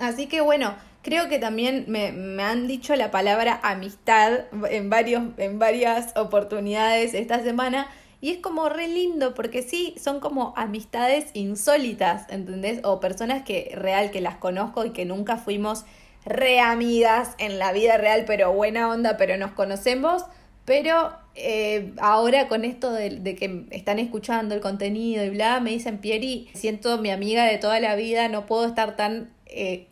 Así 0.00 0.26
que 0.26 0.40
bueno, 0.40 0.74
creo 1.02 1.28
que 1.28 1.38
también 1.38 1.84
me, 1.88 2.12
me, 2.12 2.42
han 2.42 2.66
dicho 2.66 2.94
la 2.96 3.10
palabra 3.10 3.60
amistad 3.62 4.40
en, 4.70 4.90
varios, 4.90 5.22
en 5.36 5.58
varias 5.58 6.16
oportunidades 6.16 7.14
esta 7.14 7.42
semana. 7.42 7.88
Y 8.20 8.30
es 8.30 8.38
como 8.38 8.68
re 8.68 8.88
lindo 8.88 9.34
porque 9.34 9.62
sí, 9.62 9.94
son 10.02 10.18
como 10.18 10.52
amistades 10.56 11.26
insólitas, 11.34 12.28
¿entendés? 12.30 12.80
O 12.82 12.98
personas 12.98 13.44
que 13.44 13.70
real 13.74 14.10
que 14.10 14.20
las 14.20 14.36
conozco 14.36 14.84
y 14.84 14.90
que 14.90 15.04
nunca 15.04 15.36
fuimos 15.36 15.84
re 16.24 16.60
amigas 16.60 17.34
en 17.38 17.58
la 17.58 17.72
vida 17.72 17.96
real, 17.96 18.24
pero 18.26 18.52
buena 18.52 18.88
onda, 18.88 19.16
pero 19.16 19.36
nos 19.36 19.52
conocemos. 19.52 20.24
Pero 20.64 21.12
eh, 21.34 21.94
ahora 21.98 22.48
con 22.48 22.64
esto 22.64 22.92
de, 22.92 23.22
que 23.36 23.66
están 23.70 23.98
escuchando 23.98 24.54
el 24.54 24.60
contenido 24.60 25.24
y 25.24 25.30
bla, 25.30 25.60
me 25.60 25.70
dicen, 25.70 25.98
Pieri, 25.98 26.50
siento 26.52 26.98
mi 26.98 27.10
amiga 27.10 27.44
de 27.44 27.56
toda 27.56 27.80
la 27.80 27.94
vida, 27.94 28.28
no 28.28 28.44
puedo 28.44 28.66
estar 28.66 28.96
tan 28.96 29.30
eh, 29.46 29.86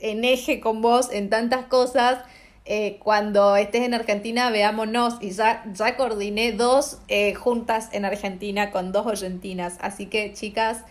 en 0.00 0.24
eje 0.24 0.60
con 0.60 0.82
vos 0.82 1.10
en 1.12 1.30
tantas 1.30 1.66
cosas. 1.66 2.18
Eh, 2.64 2.98
cuando 3.02 3.56
estés 3.56 3.82
en 3.82 3.94
Argentina, 3.94 4.50
veámonos. 4.50 5.16
Y 5.20 5.30
ya, 5.30 5.64
ya 5.72 5.96
coordiné 5.96 6.52
dos 6.52 6.98
juntas 7.36 7.88
en 7.92 8.04
Argentina 8.04 8.70
con 8.70 8.92
dos 8.92 9.06
argentinas. 9.06 9.78
Así 9.80 10.06
que, 10.06 10.32
chicas, 10.34 10.84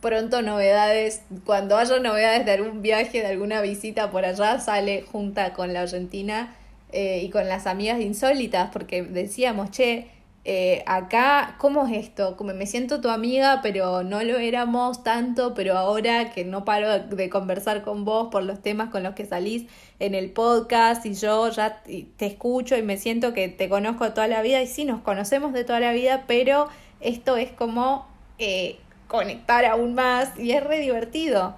pronto 0.00 0.42
novedades, 0.42 1.22
cuando 1.44 1.76
haya 1.76 1.98
novedades 1.98 2.46
de 2.46 2.52
algún 2.52 2.82
viaje, 2.82 3.20
de 3.20 3.26
alguna 3.26 3.60
visita 3.60 4.10
por 4.10 4.24
allá, 4.24 4.58
sale 4.58 5.02
junta 5.02 5.52
con 5.52 5.72
la 5.72 5.82
Argentina 5.82 6.56
eh, 6.92 7.20
y 7.22 7.30
con 7.30 7.48
las 7.48 7.66
amigas 7.66 8.00
insólitas, 8.00 8.70
porque 8.72 9.02
decíamos, 9.02 9.70
che, 9.70 10.08
eh, 10.44 10.82
acá, 10.86 11.56
¿cómo 11.58 11.86
es 11.86 12.06
esto? 12.06 12.36
Como 12.36 12.54
me 12.54 12.66
siento 12.66 13.00
tu 13.00 13.08
amiga, 13.08 13.60
pero 13.62 14.02
no 14.02 14.22
lo 14.22 14.38
éramos 14.38 15.02
tanto, 15.04 15.54
pero 15.54 15.76
ahora 15.76 16.32
que 16.32 16.44
no 16.44 16.64
paro 16.64 16.98
de 16.98 17.30
conversar 17.30 17.82
con 17.82 18.04
vos 18.04 18.28
por 18.30 18.42
los 18.42 18.62
temas 18.62 18.90
con 18.90 19.02
los 19.02 19.14
que 19.14 19.26
salís 19.26 19.66
en 19.98 20.14
el 20.14 20.30
podcast 20.30 21.04
y 21.06 21.14
yo 21.14 21.48
ya 21.50 21.82
te 21.82 22.26
escucho 22.26 22.76
y 22.76 22.82
me 22.82 22.96
siento 22.96 23.34
que 23.34 23.48
te 23.48 23.68
conozco 23.68 24.12
toda 24.12 24.28
la 24.28 24.42
vida 24.42 24.62
y 24.62 24.66
sí, 24.66 24.84
nos 24.84 25.02
conocemos 25.02 25.52
de 25.52 25.64
toda 25.64 25.80
la 25.80 25.92
vida, 25.92 26.24
pero 26.26 26.68
esto 27.00 27.36
es 27.36 27.50
como... 27.52 28.08
Eh, 28.38 28.78
conectar 29.10 29.64
aún 29.64 29.94
más 29.94 30.38
y 30.38 30.52
es 30.52 30.62
re 30.62 30.78
divertido 30.78 31.56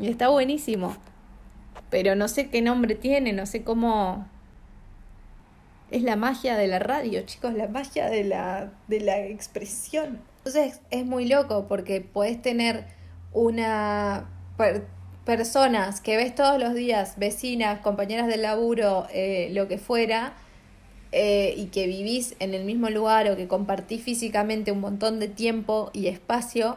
y 0.00 0.08
está 0.08 0.28
buenísimo. 0.28 0.96
Pero 1.90 2.16
no 2.16 2.26
sé 2.26 2.48
qué 2.48 2.62
nombre 2.62 2.96
tiene, 2.96 3.32
no 3.32 3.46
sé 3.46 3.62
cómo... 3.62 4.26
Es 5.90 6.02
la 6.02 6.16
magia 6.16 6.56
de 6.56 6.66
la 6.66 6.78
radio, 6.78 7.22
chicos, 7.22 7.54
la 7.54 7.68
magia 7.68 8.08
de 8.10 8.24
la, 8.24 8.72
de 8.88 9.00
la 9.00 9.24
expresión. 9.26 10.20
Entonces 10.38 10.80
es 10.90 11.04
muy 11.06 11.26
loco 11.26 11.66
porque 11.68 12.00
puedes 12.00 12.40
tener 12.42 12.84
una... 13.32 14.28
personas 15.24 16.00
que 16.00 16.16
ves 16.16 16.34
todos 16.34 16.60
los 16.60 16.74
días, 16.74 17.18
vecinas, 17.18 17.80
compañeras 17.80 18.26
del 18.28 18.42
laburo, 18.42 19.06
eh, 19.12 19.48
lo 19.52 19.68
que 19.68 19.78
fuera, 19.78 20.34
eh, 21.12 21.54
y 21.56 21.66
que 21.66 21.86
vivís 21.86 22.36
en 22.40 22.54
el 22.54 22.64
mismo 22.64 22.90
lugar 22.90 23.30
o 23.30 23.36
que 23.36 23.48
compartís 23.48 24.02
físicamente 24.02 24.72
un 24.72 24.80
montón 24.80 25.18
de 25.20 25.28
tiempo 25.28 25.90
y 25.92 26.08
espacio, 26.08 26.76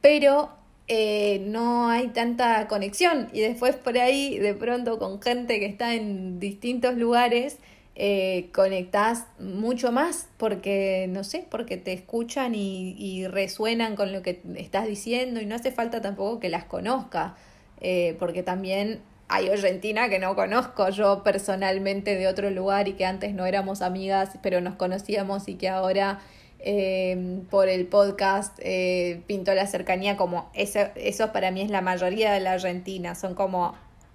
pero 0.00 0.50
eh, 0.88 1.44
no 1.46 1.88
hay 1.88 2.08
tanta 2.08 2.66
conexión 2.68 3.28
y 3.32 3.40
después 3.40 3.76
por 3.76 3.98
ahí 3.98 4.38
de 4.38 4.54
pronto 4.54 4.98
con 4.98 5.20
gente 5.20 5.60
que 5.60 5.66
está 5.66 5.94
en 5.94 6.40
distintos 6.40 6.96
lugares 6.96 7.58
eh, 8.00 8.50
conectás 8.54 9.26
mucho 9.40 9.90
más 9.90 10.28
porque, 10.36 11.06
no 11.10 11.24
sé, 11.24 11.44
porque 11.50 11.76
te 11.76 11.92
escuchan 11.92 12.54
y, 12.54 13.26
resuenan 13.26 13.96
con 13.96 14.12
lo 14.12 14.22
que 14.22 14.40
estás 14.54 14.86
diciendo 14.86 15.40
y 15.40 15.46
no 15.46 15.56
hace 15.56 15.72
falta 15.72 16.00
tampoco 16.00 16.38
que 16.38 16.48
las 16.48 16.62
conozca, 16.62 17.34
eh, 17.80 18.16
porque 18.20 18.44
también 18.44 19.00
hay 19.26 19.48
Argentina 19.48 20.08
que 20.08 20.20
no 20.20 20.36
conozco 20.36 20.88
yo 20.90 21.24
personalmente 21.24 22.14
de 22.14 22.28
otro 22.28 22.50
lugar 22.50 22.86
y 22.86 22.92
que 22.92 23.04
antes 23.04 23.34
no 23.34 23.46
éramos 23.46 23.82
amigas, 23.82 24.38
pero 24.44 24.60
nos 24.60 24.76
conocíamos 24.76 25.48
y 25.48 25.56
que 25.56 25.68
ahora 25.68 26.20
eh, 26.60 27.40
por 27.50 27.68
el 27.68 27.88
podcast 27.88 28.56
eh, 28.62 29.22
Pintó 29.26 29.54
la 29.54 29.66
Cercanía, 29.66 30.16
como 30.16 30.52
eso 30.54 31.32
para 31.32 31.50
mí 31.50 31.62
es 31.62 31.70
la 31.70 31.80
mayoría 31.80 32.32
de 32.32 32.38
la 32.38 32.52
Argentina, 32.52 33.16
son 33.16 33.34
como 33.34 33.74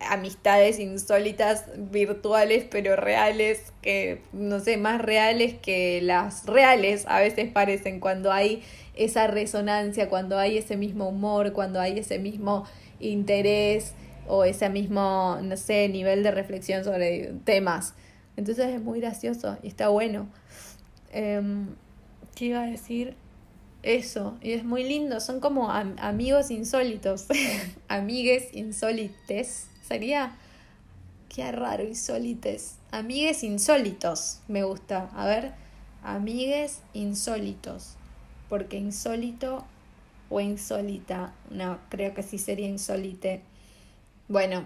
amistades 0.10 0.80
insólitas 0.80 1.66
virtuales 1.76 2.66
pero 2.70 2.96
reales 2.96 3.74
que 3.82 4.22
no 4.32 4.60
sé 4.60 4.78
más 4.78 5.02
reales 5.02 5.56
que 5.56 6.02
las 6.02 6.46
reales 6.46 7.06
a 7.08 7.20
veces 7.20 7.52
parecen 7.52 8.00
cuando 8.00 8.32
hay 8.32 8.64
esa 8.96 9.28
resonancia 9.28 10.10
cuando 10.10 10.38
hay 10.38 10.58
ese 10.58 10.78
mismo 10.78 11.10
humor 11.10 11.54
cuando 11.54 11.80
hay 11.80 12.00
ese 12.00 12.20
mismo 12.20 12.66
interés 13.00 13.94
o 14.28 14.44
ese 14.44 14.70
mismo 14.70 15.38
no 15.42 15.58
sé 15.58 15.90
nivel 15.90 16.24
de 16.24 16.32
reflexión 16.32 16.84
sobre 16.84 17.34
temas. 17.44 17.94
Entonces 18.36 18.68
es 18.74 18.82
muy 18.82 19.00
gracioso 19.00 19.58
y 19.62 19.68
está 19.68 19.90
bueno. 19.90 20.28
Em, 21.12 21.68
¿Qué 22.36 22.46
iba 22.46 22.64
a 22.64 22.66
decir? 22.66 23.16
Eso, 23.84 24.38
y 24.42 24.54
es 24.54 24.64
muy 24.64 24.86
lindo, 24.86 25.20
son 25.20 25.42
como 25.42 25.70
amigos 25.70 26.52
insólitos, 26.52 27.28
amigues 27.90 28.54
insólites, 28.54 29.68
sería, 29.94 30.36
qué 31.30 31.52
raro, 31.52 31.84
insólites, 31.84 32.78
amigues 32.90 33.44
insólitos, 33.44 34.40
me 34.48 34.64
gusta, 34.64 35.12
a 35.14 35.28
ver, 35.28 35.52
amigues 36.02 36.82
insólitos, 36.94 37.96
porque 38.50 38.78
insólito 38.78 39.64
o 40.32 40.40
insólita, 40.40 41.36
no, 41.52 41.78
creo 41.90 42.16
que 42.16 42.24
sí 42.24 42.40
sería 42.40 42.68
insólite. 42.68 43.44
Bueno, 44.28 44.64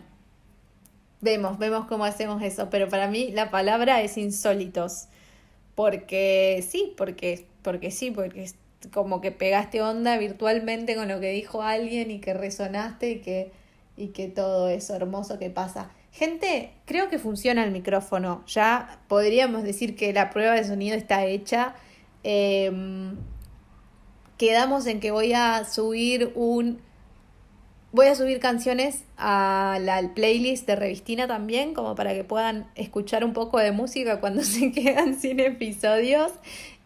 vemos, 1.20 1.58
vemos 1.58 1.88
cómo 1.88 2.06
hacemos 2.06 2.42
eso, 2.42 2.70
pero 2.70 2.88
para 2.88 3.10
mí 3.10 3.32
la 3.32 3.52
palabra 3.52 4.02
es 4.02 4.18
insólitos, 4.18 5.08
porque 5.76 6.64
sí, 6.66 6.94
porque 6.96 7.46
porque 7.64 7.92
sí, 7.92 8.12
porque 8.12 8.44
es 8.44 8.56
como 8.94 9.20
que 9.20 9.34
pegaste 9.34 9.82
onda 9.82 10.18
virtualmente 10.18 10.96
con 10.96 11.10
lo 11.10 11.20
que 11.20 11.32
dijo 11.32 11.64
alguien 11.64 12.12
y 12.12 12.20
que 12.22 12.34
resonaste 12.34 13.12
y 13.12 13.20
que, 13.20 13.52
y 13.98 14.10
que 14.10 14.28
todo 14.28 14.70
eso 14.70 14.96
hermoso 14.96 15.40
que 15.40 15.50
pasa. 15.50 15.90
Gente, 16.12 16.72
creo 16.86 17.10
que 17.10 17.20
funciona 17.20 17.64
el 17.64 17.72
micrófono. 17.72 18.44
Ya 18.48 19.00
podríamos 19.08 19.64
decir 19.64 19.96
que 19.96 20.14
la 20.14 20.30
prueba 20.30 20.54
de 20.54 20.64
sonido 20.64 20.96
está 20.96 21.26
hecha. 21.26 21.76
Em, 22.24 23.16
quedamos 24.38 24.88
en 24.88 25.00
que 25.00 25.12
voy 25.12 25.34
a 25.34 25.66
subir 25.66 26.32
un. 26.36 26.80
Voy 27.92 28.08
a 28.08 28.16
subir 28.16 28.40
canciones 28.40 29.04
a 29.18 29.80
la 29.82 30.14
playlist 30.14 30.68
de 30.68 30.76
Revistina 30.76 31.28
también, 31.28 31.74
como 31.74 31.96
para 31.96 32.14
que 32.14 32.24
puedan 32.24 32.70
escuchar 32.76 33.24
un 33.24 33.34
poco 33.34 33.60
de 33.60 33.72
música 33.72 34.20
cuando 34.20 34.44
se 34.44 34.72
quedan 34.72 35.20
sin 35.20 35.40
episodios. 35.40 36.32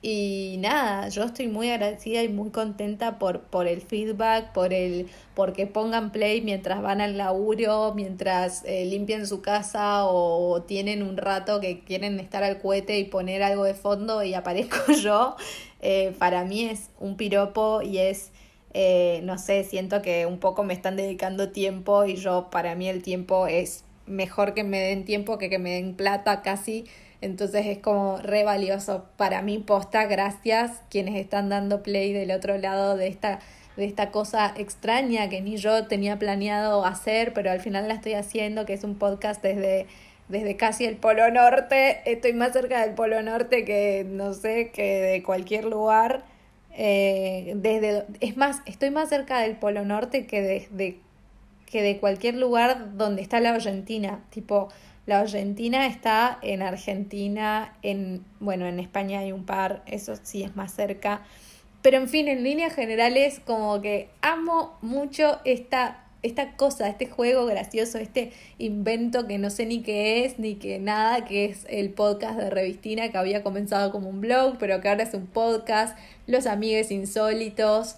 Y 0.03 0.55
nada, 0.57 1.09
yo 1.09 1.23
estoy 1.25 1.47
muy 1.47 1.69
agradecida 1.69 2.23
y 2.23 2.29
muy 2.29 2.49
contenta 2.49 3.19
por, 3.19 3.41
por 3.41 3.67
el 3.67 3.81
feedback, 3.81 4.51
por 4.51 4.73
el 4.73 5.07
porque 5.35 5.67
pongan 5.67 6.11
play 6.11 6.41
mientras 6.41 6.81
van 6.81 7.01
al 7.01 7.17
laburo, 7.17 7.93
mientras 7.95 8.63
eh, 8.65 8.85
limpian 8.85 9.27
su 9.27 9.43
casa 9.43 10.05
o 10.05 10.63
tienen 10.63 11.03
un 11.03 11.17
rato 11.17 11.59
que 11.59 11.83
quieren 11.83 12.19
estar 12.19 12.43
al 12.43 12.59
cohete 12.59 12.97
y 12.97 13.03
poner 13.03 13.43
algo 13.43 13.63
de 13.63 13.75
fondo 13.75 14.23
y 14.23 14.33
aparezco 14.33 14.91
yo. 15.03 15.35
Eh, 15.81 16.15
para 16.17 16.45
mí 16.45 16.65
es 16.65 16.89
un 16.99 17.15
piropo 17.15 17.83
y 17.83 17.99
es, 17.99 18.31
eh, 18.73 19.21
no 19.23 19.37
sé, 19.37 19.63
siento 19.63 20.01
que 20.01 20.25
un 20.25 20.39
poco 20.39 20.63
me 20.63 20.73
están 20.73 20.95
dedicando 20.95 21.49
tiempo 21.51 22.05
y 22.05 22.15
yo 22.15 22.49
para 22.49 22.73
mí 22.73 22.89
el 22.89 23.03
tiempo 23.03 23.45
es 23.45 23.83
mejor 24.07 24.55
que 24.55 24.63
me 24.63 24.79
den 24.79 25.05
tiempo 25.05 25.37
que 25.37 25.51
que 25.51 25.59
me 25.59 25.73
den 25.75 25.95
plata 25.95 26.41
casi. 26.41 26.85
Entonces 27.21 27.67
es 27.67 27.77
como 27.77 28.17
re 28.17 28.43
valioso 28.43 29.05
para 29.15 29.41
mí 29.41 29.59
posta, 29.59 30.05
gracias 30.05 30.81
quienes 30.89 31.15
están 31.15 31.49
dando 31.49 31.83
play 31.83 32.13
del 32.13 32.31
otro 32.31 32.57
lado 32.57 32.97
de 32.97 33.07
esta 33.07 33.39
de 33.77 33.85
esta 33.85 34.11
cosa 34.11 34.53
extraña 34.57 35.29
que 35.29 35.41
ni 35.41 35.57
yo 35.57 35.87
tenía 35.87 36.19
planeado 36.19 36.85
hacer, 36.85 37.33
pero 37.33 37.51
al 37.51 37.61
final 37.61 37.87
la 37.87 37.95
estoy 37.95 38.13
haciendo, 38.13 38.65
que 38.65 38.73
es 38.73 38.83
un 38.83 38.95
podcast 38.95 39.41
desde, 39.41 39.87
desde 40.27 40.57
casi 40.57 40.85
el 40.85 40.97
Polo 40.97 41.31
Norte. 41.31 42.01
Estoy 42.05 42.33
más 42.33 42.53
cerca 42.53 42.81
del 42.85 42.95
Polo 42.95 43.21
Norte 43.21 43.65
que, 43.65 44.05
no 44.07 44.33
sé, 44.33 44.71
que 44.71 44.99
de 44.99 45.23
cualquier 45.23 45.65
lugar. 45.65 46.23
Eh, 46.73 47.53
desde, 47.55 48.05
es 48.19 48.37
más, 48.37 48.61
estoy 48.65 48.91
más 48.91 49.09
cerca 49.09 49.39
del 49.39 49.55
Polo 49.55 49.85
Norte 49.85 50.25
que 50.25 50.41
de, 50.41 50.99
que 51.65 51.81
de 51.81 51.97
cualquier 51.99 52.35
lugar 52.35 52.97
donde 52.97 53.21
está 53.21 53.39
la 53.39 53.51
Argentina. 53.51 54.19
Tipo, 54.31 54.69
la 55.05 55.19
Argentina 55.19 55.87
está 55.87 56.37
en 56.41 56.61
Argentina, 56.61 57.73
en, 57.81 58.23
bueno, 58.39 58.67
en 58.67 58.79
España 58.79 59.19
hay 59.19 59.31
un 59.31 59.45
par, 59.45 59.83
eso 59.87 60.13
sí 60.21 60.43
es 60.43 60.55
más 60.55 60.73
cerca. 60.73 61.21
Pero 61.81 61.97
en 61.97 62.07
fin, 62.07 62.27
en 62.27 62.43
líneas 62.43 62.75
generales, 62.75 63.41
como 63.43 63.81
que 63.81 64.09
amo 64.21 64.77
mucho 64.81 65.39
esta, 65.43 66.05
esta 66.21 66.55
cosa, 66.55 66.87
este 66.87 67.07
juego 67.07 67.47
gracioso, 67.47 67.97
este 67.97 68.31
invento 68.59 69.25
que 69.25 69.39
no 69.39 69.49
sé 69.49 69.65
ni 69.65 69.81
qué 69.81 70.23
es, 70.23 70.37
ni 70.37 70.55
que 70.55 70.77
nada, 70.77 71.25
que 71.25 71.45
es 71.45 71.65
el 71.69 71.89
podcast 71.89 72.37
de 72.37 72.51
Revistina, 72.51 73.11
que 73.11 73.17
había 73.17 73.41
comenzado 73.41 73.91
como 73.91 74.09
un 74.09 74.21
blog, 74.21 74.57
pero 74.59 74.79
que 74.81 74.89
ahora 74.89 75.03
es 75.03 75.15
un 75.15 75.25
podcast, 75.25 75.97
Los 76.27 76.45
Amigues 76.45 76.91
Insólitos, 76.91 77.95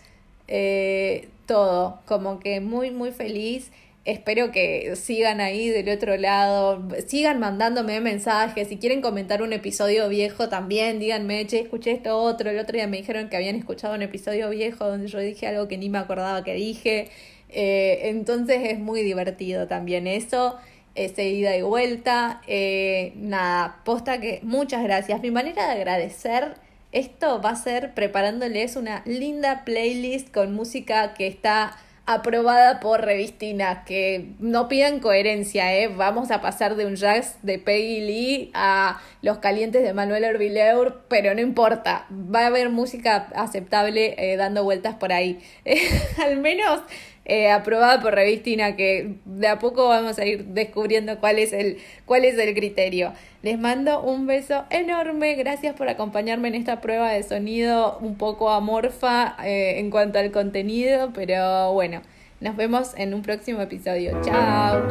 eh, 0.48 1.28
todo, 1.46 2.00
como 2.06 2.40
que 2.40 2.62
muy, 2.62 2.92
muy 2.92 3.12
feliz. 3.12 3.72
Espero 4.06 4.52
que 4.52 4.98
sigan 4.98 5.40
ahí 5.40 5.70
del 5.70 5.88
otro 5.88 6.18
lado, 6.18 6.86
sigan 7.08 7.40
mandándome 7.40 8.02
mensajes, 8.02 8.68
si 8.68 8.78
quieren 8.78 9.00
comentar 9.02 9.42
un 9.42 9.54
episodio 9.54 10.10
viejo 10.10 10.50
también, 10.50 11.00
díganme, 11.00 11.48
che, 11.48 11.62
escuché 11.62 11.92
esto 11.92 12.18
otro, 12.18 12.50
el 12.50 12.60
otro 12.60 12.74
día 12.76 12.86
me 12.86 12.98
dijeron 12.98 13.30
que 13.30 13.38
habían 13.38 13.56
escuchado 13.56 13.96
un 13.96 14.02
episodio 14.02 14.50
viejo 14.50 14.86
donde 14.90 15.08
yo 15.08 15.20
dije 15.20 15.48
algo 15.48 15.70
que 15.70 15.78
ni 15.78 15.88
me 15.88 16.00
acordaba 16.00 16.44
que 16.44 16.54
dije, 16.54 17.08
eh, 17.48 18.10
entonces 18.10 18.60
es 18.64 18.80
muy 18.80 19.04
divertido 19.04 19.68
también 19.68 20.06
eso, 20.06 20.58
ese 20.96 21.30
ida 21.30 21.56
y 21.56 21.62
vuelta, 21.62 22.42
eh, 22.46 23.14
nada, 23.16 23.84
posta 23.86 24.20
que 24.20 24.42
muchas 24.44 24.84
gracias, 24.84 25.22
mi 25.22 25.32
manera 25.32 25.68
de 25.68 25.76
agradecer 25.76 26.56
esto 26.92 27.42
va 27.42 27.52
a 27.52 27.56
ser 27.56 27.94
preparándoles 27.94 28.76
una 28.76 29.02
linda 29.06 29.64
playlist 29.66 30.32
con 30.32 30.54
música 30.54 31.14
que 31.16 31.26
está 31.26 31.78
aprobada 32.06 32.80
por 32.82 33.02
Revistina, 33.02 33.86
que 33.86 34.34
no 34.40 34.68
pidan 34.68 35.00
coherencia, 35.00 35.74
¿eh? 35.76 35.88
Vamos 35.88 36.32
a 36.32 36.42
pasar 36.42 36.76
de 36.76 36.86
un 36.86 36.96
jazz 36.96 37.38
de 37.44 37.60
Peggy 37.60 38.02
Lee 38.02 38.52
a 38.54 39.02
Los 39.22 39.38
Calientes 39.38 39.84
de 39.84 39.94
Manuel 39.94 40.26
Hervileur, 40.26 41.04
pero 41.08 41.34
no 41.34 41.40
importa, 41.40 42.06
va 42.12 42.42
a 42.42 42.48
haber 42.48 42.70
música 42.70 43.30
aceptable 43.36 44.16
eh, 44.18 44.36
dando 44.36 44.64
vueltas 44.64 44.96
por 44.96 45.14
ahí. 45.14 45.40
al 46.24 46.38
menos 46.38 46.82
eh, 47.26 47.50
aprobada 47.50 48.02
por 48.02 48.14
Revistina, 48.14 48.76
que 48.76 49.16
de 49.26 49.48
a 49.48 49.60
poco 49.60 49.88
vamos 49.88 50.20
a 50.20 50.26
ir 50.26 50.46
descubriendo 50.46 51.20
cuál 51.20 51.40
es 51.40 51.54
el, 51.54 51.78
cuál 52.06 52.26
es 52.26 52.38
el 52.38 52.54
criterio. 52.54 53.14
Les 53.42 53.58
mando 53.58 54.02
un 54.02 54.28
beso 54.28 54.66
enorme, 54.70 55.36
gracias 55.36 55.76
por 55.76 55.90
acompañarme 55.90 56.50
en 56.50 56.56
esta 56.56 56.82
prueba 56.82 57.12
de 57.12 57.24
sonido 57.24 57.98
un 58.02 58.18
poco 58.18 58.50
amorfa 58.50 59.36
eh, 59.44 59.80
en 59.80 59.90
cuanto 59.90 60.20
al 60.20 60.32
contenido, 60.32 61.12
pero 61.14 61.74
bueno, 61.74 62.02
nos 62.42 62.56
vemos 62.56 62.94
en 62.98 63.14
un 63.14 63.22
próximo 63.22 63.62
episodio. 63.62 64.22
Chao. 64.24 64.84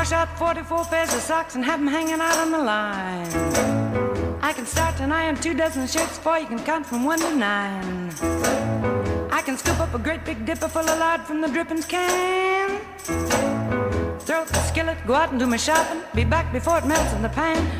wash 0.00 0.12
out 0.12 0.28
44 0.38 0.84
pairs 0.84 0.99
of 0.99 0.99
socks 1.30 1.54
and 1.54 1.64
have 1.64 1.78
them 1.78 1.86
hanging 1.86 2.20
out 2.20 2.38
on 2.38 2.50
the 2.50 2.58
line. 2.58 3.30
I 4.42 4.52
can 4.52 4.66
start 4.66 4.96
to 4.96 5.04
iron 5.04 5.36
two 5.36 5.54
dozen 5.54 5.86
shirts 5.86 6.18
before 6.18 6.40
you 6.40 6.48
can 6.52 6.58
count 6.70 6.84
from 6.84 7.04
one 7.04 7.20
to 7.20 7.32
nine. 7.36 8.10
I 9.30 9.40
can 9.46 9.56
scoop 9.56 9.78
up 9.78 9.94
a 9.94 10.00
great 10.00 10.24
big 10.24 10.44
dipper 10.44 10.66
full 10.66 10.88
of 10.92 10.98
lard 10.98 11.20
from 11.28 11.40
the 11.40 11.46
drippings 11.46 11.86
can. 11.86 12.80
Throw 14.26 14.40
up 14.42 14.48
the 14.48 14.62
skillet, 14.70 14.98
go 15.06 15.14
out 15.14 15.30
and 15.30 15.38
do 15.38 15.46
my 15.46 15.56
shopping. 15.56 16.02
Be 16.16 16.24
back 16.24 16.52
before 16.52 16.78
it 16.78 16.84
melts 16.84 17.12
in 17.12 17.22
the 17.22 17.28
pan. 17.28 17.58